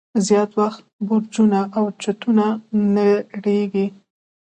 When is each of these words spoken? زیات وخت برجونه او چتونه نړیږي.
زیات 0.27 0.51
وخت 0.61 0.83
برجونه 1.07 1.59
او 1.77 1.85
چتونه 2.01 2.45
نړیږي. 2.97 3.87